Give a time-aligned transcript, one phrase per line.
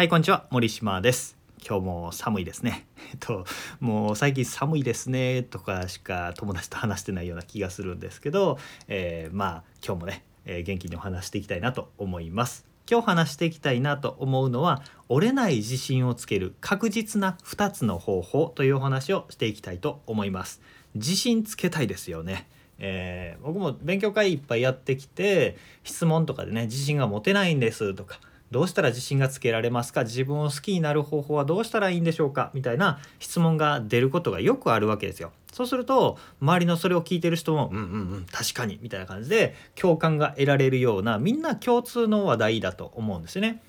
[0.00, 0.46] はいこんにちは。
[0.50, 1.36] 森島です。
[1.62, 2.86] 今日も寒いですね。
[3.12, 3.44] えっと
[3.80, 5.42] もう最近寒いですね。
[5.42, 8.58] とかしか友達と話してないような気がするんですけど、
[8.88, 12.64] えー、まあ今日もね、えー、元気にお話していきたいなと思います。
[12.90, 20.62] 今日話していきたいなと思うのは折れない自信をつける確実な2つの方法というお話をしていきたいと思います。
[20.94, 22.48] 自信つけたいですよね。
[22.78, 28.18] えー、僕も勉強会いっぱいやってきて質問とかでね自信が持てないんですとか
[28.50, 30.02] どうしたら自信がつけられますか？
[30.02, 32.50] 自分を好きになる方法はどうしたらいいんでしょうか？
[32.54, 35.32] みたいな質問が出ることがよくあるわけですよ。
[35.52, 37.86] そうすると周りのそれを聞いてる人も「うんうんう
[38.18, 43.62] ん確かに」みたいな感じで共感が得られるようなみんな共通の話題だと思うんですね。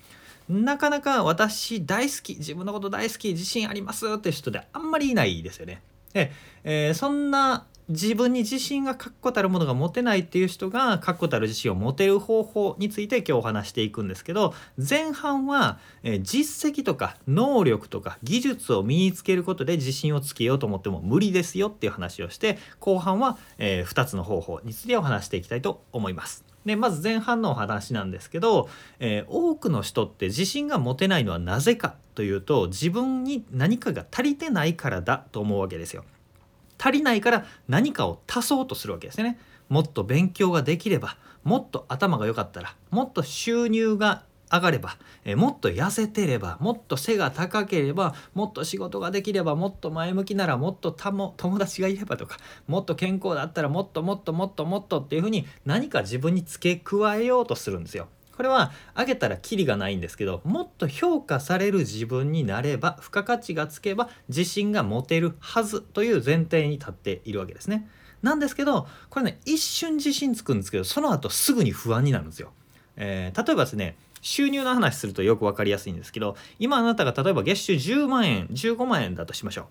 [0.48, 5.80] なかなか私大好き自分のこと大好き自信ありますって人であんまりいないですよね。
[6.12, 6.30] で、
[6.64, 26.44] えー、そんな自分に自信が確固たるものが持てないっていう人が確固たる自信を持てる方法について今日お話していくんですけど前半は、え実績とか能力とか技術を身につけることで自信をつけようと思っても無理ですよっていう話をして後半は、え2つの方法についてお話していきたいと思います。
[26.64, 28.68] でまず前半のお話なんですけど、
[29.00, 36.04] えー、多くの人って自信が持てないのはなぜかというと自分に何かが足りてないからだと思うわけですよ。
[36.82, 39.38] 足りないから何かを足そうとするわけですね。
[39.68, 58.08] もっと勉強ができればもっと頭が良かったらもっと収入が上がれば、えもっと痩せてればもっと背が高ければもっと仕事ができればもっと前向きならもっとたも友達がいればとかもっと健康だったらもっともっともっともっとっていうふうに何か自分に付け加えようとするんですよ。
[58.36, 67.88] これは上げたらキリがないんですけどもっと評価される自分になれば付加価値がつけば自信が持てるはずという前提に立っているわけですね。
[68.22, 72.52] なんですけどこれね一瞬自信つくんですけどその後すぐに不安になるんですよ。
[72.96, 79.66] えー、例えばですね収入の話するとよく分かりやすいんですけど今あなたが例えば月収10万円15万円だとしましょう。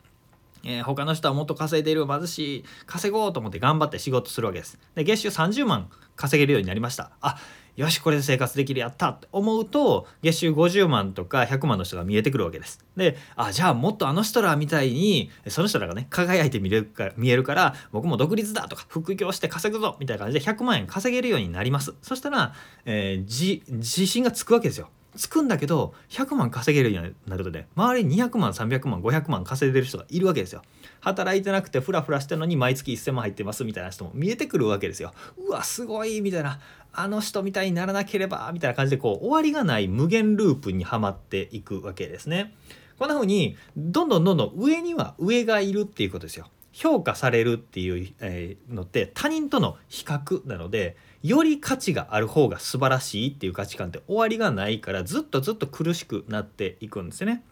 [0.63, 4.77] えー、他の人はもっと稼いでいる貧しい稼ごうと思って頑張って仕事するわけです。
[4.95, 7.11] で月収30万稼げるようになりました。
[7.21, 7.37] あ
[7.75, 12.83] よしこれで生活できるやったって思うと月収50万とか100万の人が見えてくるわけです。
[12.95, 21.93] であじゃあもっとあの人らみたいにその人らがね輝いて見れるか見えるから僕も独立だとか副業して稼ぐぞみたいな感じで100万円稼げるようになります。
[22.01, 22.53] そしたら、
[22.85, 24.89] えー、自信がつくわけですよ。
[25.15, 30.61] つくんだけど100万稼げるようになるとね周りに200万300万500万稼いでる人がいるわけですよ
[31.01, 36.59] 働いてなくてフラフラしてるのに毎月1000万入ってますみたいな人も見えてくるわけですようわすごいみたいな
[36.93, 42.53] あの人みたいにならなければみたいな感じでこう終わりがない無限ループにはまっていくわけですね
[42.99, 57.43] こんな風にどんどんどんどん上には上がいるっていうことですよ評価されるっていう、えのって他人との比較なのでより価値がある方が素晴らしいっていう価値観って終わりがないからずっとずっと苦しくなっていくんですね。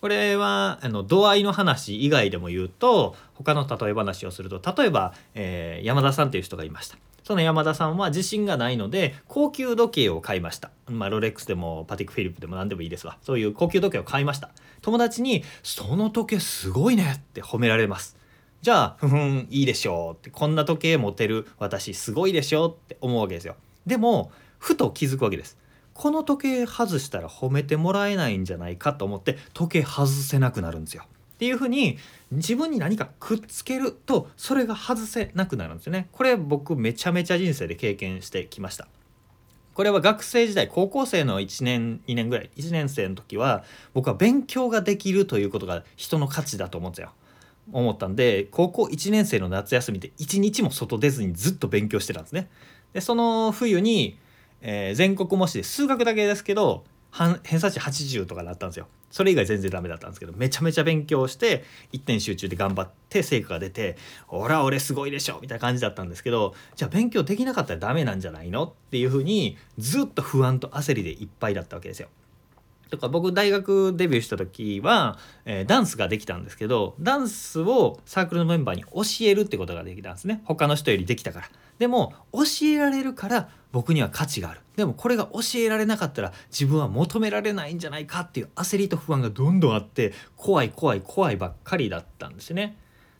[0.00, 6.96] これはあの度合いの話以外でも言うと他の例え話をすると例えば、えー、山田さんっていう人がいました。
[7.24, 10.70] その山田さんは自信がないので高級時計を買いました。
[10.88, 13.18] まあ、ロレックスでもパティック・フィリップでも何でもいいですわ。
[13.22, 14.50] そういう高級時計を買いました。
[14.82, 18.20] 友達に「その時計すごいね」って褒められます。
[18.62, 23.56] じゃあふふんいいでしょうってこんな時計持てる私すごいでしょうって思うわけですよ
[23.86, 25.56] でもふと気づくわけです
[25.94, 31.04] この時計外したら褒めてもらえないんじゃないかと思って時計外せなくなるんですよ
[31.40, 31.96] っていうふうに
[32.32, 36.10] 自分に何かくっつけるとそれが外せなくなるんですよね。
[36.12, 38.88] これ僕めちゃめちゃ人生で経験してきました。
[39.72, 43.64] これは学生時代高校生の1年2年ぐらい1年生の時は
[43.94, 47.12] 僕は勉強ができるということが人の価値だと思うんですよ。
[47.72, 52.50] 思ったんで高校1年生の夏休みで1日も外出ずにずっと勉強してたんですね。
[52.92, 54.18] でその冬に、
[54.60, 56.84] えー、全国模試で数学だけですけど
[57.42, 58.88] 偏差値80とかだったんですよ。
[59.10, 63.96] それ以外全然ダメだったんですけどめちゃめちゃ勉強して一点集中で頑張って成果が出て
[64.28, 68.64] 「ほら俺すごいでしょ」みたいな感じだったんですけどじゃあ勉強できなかったらダメなんじゃないの？
[68.64, 72.08] っていうふうにずっと不安と焦りでいっぱいだったわけですよ。
[72.90, 80.42] とか僕大学デビューした時は、えー、ダンスができたんですけどダンスをサークルのメンバーに教えるってことができたんですね。
[80.44, 81.48] 他の人よりできたから。
[81.78, 84.60] でも教えられるから僕には価値がある。
[84.76, 92.76] でもこれが教えられなかったら自分は求められないんじゃないかっていう焦りと不安がどんどんあって怖い怖い怖いばっかりだったんですね。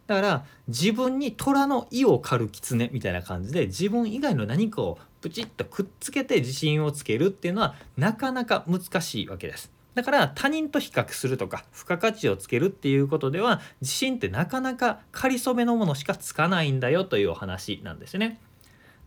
[0.06, 9.70] だから自分に虎の意を狩る狐みたいな感じで自分以外の何かをプチッとくっつけて自信をつけるっていうのはなかなか難しいわけです。
[9.94, 18.40] だから他人と比較するとか付加価値をつけるっていうことでは自信ってなかなか仮初めのものしかつかないんだよというお話なんですね。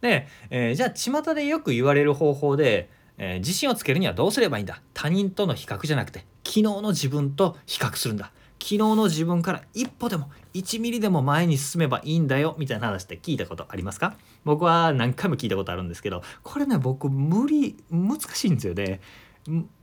[0.02, 0.90] で、えー、じゃあ
[1.24, 4.82] 巷でよく言われる方法でえー、自信をつけるにはどうすればいいんだ？
[4.96, 14.16] 他人との比較じゃなくて昨日の自分と比較するんだ昨日の自分から一歩でも1ミリでも前に進めばいいんだよみたいな話って聞いたことありますか？
[14.46, 19.02] 僕は何回も聞いたことあるんですけどこれね僕無理難しいんですよね。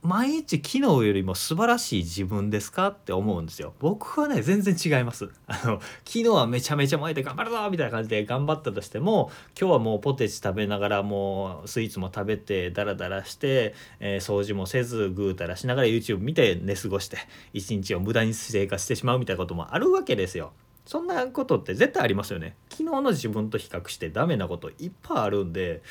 [0.01, 3.75] 毎日昨日よりも素晴らしい自分ですかって思うんですよ。
[3.79, 5.29] 僕はね全然違います。
[5.45, 9.29] あの昨日はめちゃめちゃ燃えて頑張るぞみたいな感じで頑張ったとしても
[9.59, 17.17] 今日はもうポテチ食べながらもうスイーツも食べてダラダラして、えー、掃除もせずぐうたらしながら YouTube 見て寝過ごして
[17.53, 20.53] 一日を無駄に生活してしまうみたいなこともあるわけですよ。
[20.85, 25.81] そんなことって絶対ありますよね昨日の自分と比較してダメなこといっぱいあるんで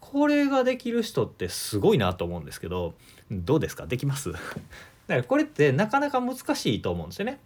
[0.00, 2.94] これができる人ってすごいなと思うんですけど
[3.30, 3.86] どうですか？
[3.86, 4.30] できます？
[4.32, 4.44] だか
[5.08, 7.40] らこれってなかなか難しいと思うんですよね。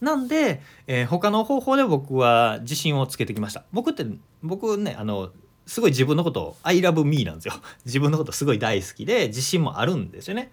[0.00, 3.64] なんで、えー、他の方法で僕は自信をつけてきました。
[3.72, 4.06] 僕って
[4.42, 5.30] 僕ねあの
[5.66, 7.54] すごい自分のことを I love me なんですよ。
[7.84, 10.50] 自分のことすごい大好きで自信もあるんですよね。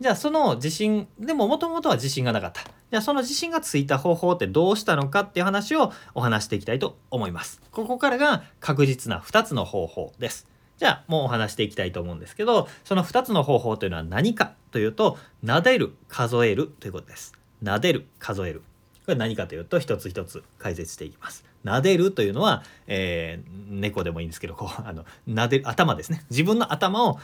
[0.00, 2.62] じゃあその自信でももともとは自信がなかった。
[2.62, 7.62] じゃあその自信がついた方法ってどうしたのかっていう話をお話していきたいと思います。
[7.70, 10.46] ここからが確実な2つの方法です。
[10.78, 17.32] じゃあもうお話していきたいと思うんですけどその2つの方法というのは何かというと撫でる数えるということです
[17.62, 18.62] 撫でる数える
[19.06, 27.18] これ何かというと一つ一つ解説していきます撫でるというのは、えー、猫でもいいんですけどこうあの撫でる頭ですね自分の頭を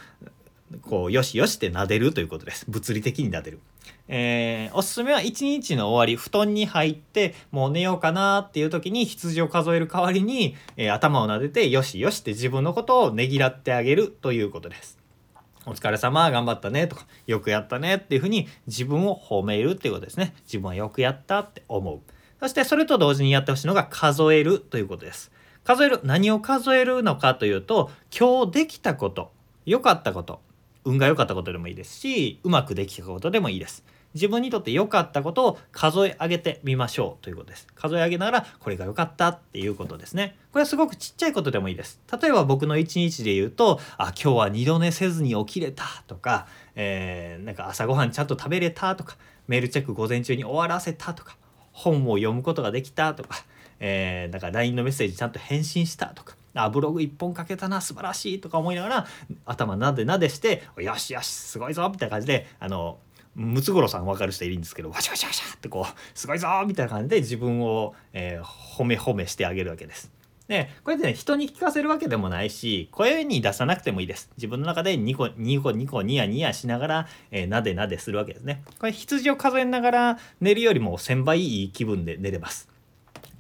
[0.81, 2.65] こうよしよしって撫でるということです。
[2.69, 3.61] 物理的に撫でる、
[4.09, 14.99] えー、おすすめは一日の終わり布団に入ってもう寝ようかなっていう時に羊を数える代わりに、えー、頭を撫でてよしよしって自分のことをねぎらってあげるということです。
[15.65, 20.35] お疲れ様頑張ったねとかよくやったねっていうふうに自分を褒めるっていうことですね。
[20.45, 22.01] 自分はよくやったって思う。
[22.41, 25.31] そしてそれと同時にやってほしいのが数えるということです。
[25.63, 29.31] 数える何を数えるのかというと今日できたこと
[29.65, 30.41] 良かったこと。
[30.84, 33.84] 運が良かったことでもいいですしうまくできたことでもいいです。
[34.14, 37.67] 自分にとって良かったことを数え上げてみましょうということです。
[37.75, 40.37] 数え上げながらこれが良かったっていうことですね。
[40.52, 42.00] これはすごくちっちゃいことでもいいです。
[42.20, 49.17] 例えば僕の一日で言うとあ今日は二度寝せずに起きれたとか、えー、なんか朝ごはんちゃんと食べれたとか
[49.49, 51.37] メールチェック午前中に終わらせたとか
[51.73, 53.44] 本を読むことができたとか、
[53.81, 59.07] えー、なんか LINE のメッセージちゃんと返信したとかあブログ1本書けたな素晴らしいとか思いながら
[59.47, 62.99] 頭なでなでしてよしよしすごいぞみたいな感じであの
[63.35, 70.13] ムツゴロウさん分かる人いるんですけどわしゃわしゃわしゃってこうすごいぞみたいな感じで自分を、えー、褒め褒めしてあげるわけです。
[70.49, 74.31] でこれでね人に聞かせるわけでもないし声に出さなくてもいいです。
[74.37, 78.63] 自分の中でニコニコニコニヤニヤしながら、えー、なでなでするわけですね。
[78.79, 82.72] これ羊を数えながら寝るよりも1000倍いい気分で寝れます。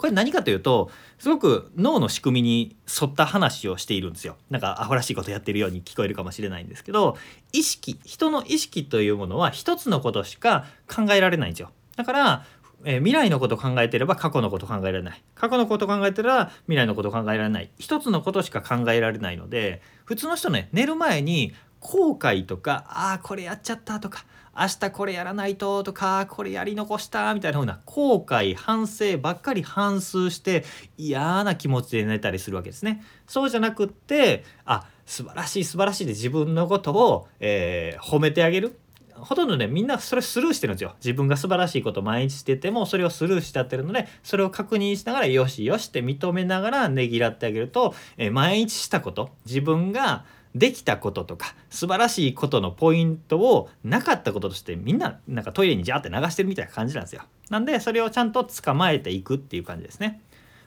[0.02, 0.90] これ何かというと
[1.20, 4.36] すごく脳の仕組みに沿った話をしているんですよ。
[4.50, 7.16] なんかアホらしいことやってるように聞こえるかもしれないんですけど
[7.52, 11.70] 意識人の意識というものは一つのことしか考えられないんですよ。
[11.94, 12.44] だから
[12.84, 15.22] え、未来のこと考えてれば過去のこと考えられない。
[15.36, 17.70] 過去のこと考えてれば未来のこと考えられない。
[17.78, 24.24] 一つのことしか考えられないので普通の人ね寝る前に後悔とかああこれやっちゃったとか
[24.56, 30.64] 明日これやらないととかこれやり残したみたいな風な後悔反省ばっかり反芻して
[30.96, 33.02] 嫌な気持ちで寝たりするわけですね。
[33.26, 38.78] そうじゃなくってあ素晴らしい素晴らしいで自分のことを、えー、褒めてあげる
[39.14, 57.22] ほとんどねみんなそれスルーしてるんですよ自分が素晴らしいことを毎日しててもそれをスルーしちゃってるのでそれを確認しながらよしよしって認めながらねぎらってあげると、えー、毎日したこと自分ができたこととか素晴らしいことのポイントをなかったこととしてみんななんかトイレにジャーって流してるみたいな感じなんですよ。
[57.48, 60.20] なんでそれをちゃんと捕まえていくっていう感じですね。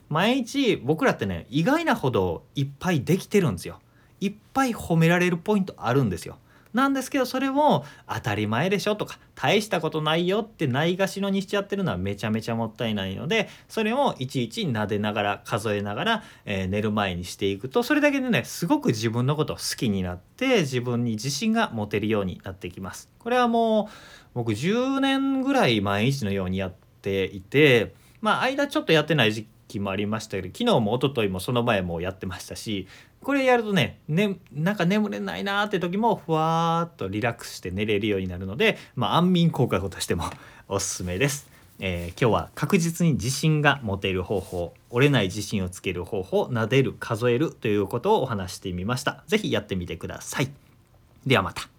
[0.10, 3.80] 毎日僕らってね意外なほどいっぱいできてるんですよ。
[4.22, 6.38] いっぱい褒められるポイントあるんですよ。
[6.76, 23.10] なんですけどそれを当たり前でしょとか大したことないよってないがしろにしちゃってるのはめちゃめちゃもったいないのでそれをいちいち撫でながら数えながら、えー、寝る前にしていくとそれだけでねすごく自分のことを好きになって自分に自信が持てるようになってきます。
[23.20, 23.88] これはもう
[24.34, 32.88] 僕10年ぐらい毎日のようにやっていてまあ間ちょっとやってない時期もありましたけど昨日も一昨日もその前もやってましたし
[33.26, 40.26] これやるとねねなんか眠れないなーって時もふわーっとリラックスして寝れるようになるので、まあ、安眠効果としても
[40.68, 41.50] おすすめです。
[41.80, 49.24] えー、今日は確実に自信が持てる方法折れない自信をつける方法撫でる数えるということをお話してみました。
[49.26, 50.52] 是非やってみてください。
[51.26, 51.75] ではまた。